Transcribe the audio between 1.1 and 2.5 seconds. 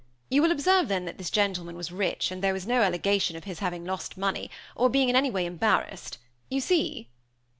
this gentleman was rich, and